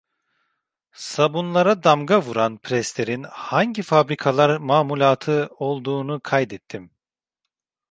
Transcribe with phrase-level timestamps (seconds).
[1.07, 6.91] Sabunlara damga vuran preslerin hangi fabrikalar mamulatı olduğunu kaydettim.